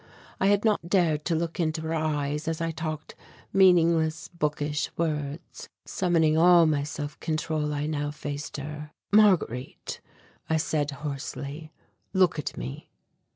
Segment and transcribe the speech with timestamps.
[0.39, 3.13] I had not dared to look into her eyes, as I talked
[3.53, 5.69] meaningless, bookish words.
[5.85, 8.89] Summoning all my self control, I now faced her.
[9.11, 10.01] "Marguerite,"
[10.49, 11.71] I said hoarsely,
[12.13, 12.89] "look at me."